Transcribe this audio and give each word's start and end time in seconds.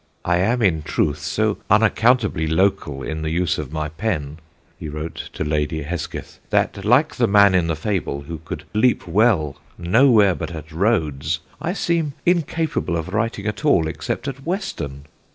"I 0.25 0.37
am 0.37 0.63
in 0.63 0.81
truth 0.81 1.19
so 1.19 1.59
unaccountably 1.69 2.47
local 2.47 3.03
in 3.03 3.21
the 3.21 3.29
use 3.29 3.59
of 3.59 3.71
my 3.71 3.89
pen," 3.89 4.39
he 4.79 4.89
wrote 4.89 5.29
to 5.33 5.43
Lady 5.43 5.83
Hesketh, 5.83 6.39
"that, 6.49 6.83
like 6.83 7.17
the 7.17 7.27
man 7.27 7.53
in 7.53 7.67
the 7.67 7.75
fable, 7.75 8.21
who 8.21 8.39
could 8.39 8.63
leap 8.73 9.05
well 9.07 9.57
nowhere 9.77 10.33
but 10.33 10.49
at 10.55 10.71
Rhodes, 10.71 11.41
I 11.61 11.73
seem 11.73 12.13
incapable 12.25 12.97
of 12.97 13.13
writing 13.13 13.45
at 13.45 13.63
all 13.63 13.87
except 13.87 14.27
at 14.27 14.43
Weston." 14.43 15.05